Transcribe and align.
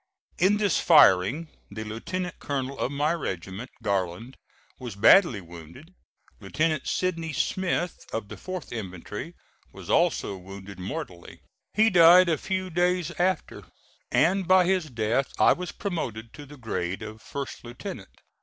In 0.39 0.57
this 0.57 0.79
firing 0.79 1.47
the 1.69 1.83
lieutenant 1.83 2.39
colonel 2.39 2.75
of 2.79 2.91
my 2.91 3.13
regiment, 3.13 3.69
Garland, 3.83 4.35
was 4.79 4.95
badly 4.95 5.41
wounded, 5.41 5.93
Lieutenant 6.39 6.87
Sidney 6.87 7.33
Smith, 7.33 7.99
of 8.11 8.27
the 8.27 8.35
4th 8.35 8.71
infantry, 8.71 9.35
was 9.71 9.91
also 9.91 10.35
wounded 10.37 10.79
mortally. 10.79 11.41
He 11.75 11.91
died 11.91 12.29
a 12.29 12.39
few 12.39 12.71
days 12.71 13.11
after, 13.19 13.65
and 14.11 14.47
by 14.47 14.65
his 14.65 14.85
death 14.89 15.33
I 15.37 15.53
was 15.53 15.71
promoted 15.71 16.33
to 16.33 16.47
the 16.47 16.57
grade 16.57 17.03
of 17.03 17.21
first 17.21 17.63
lieutenant. 17.63 18.21